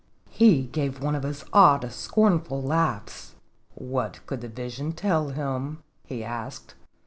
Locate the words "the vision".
4.41-4.93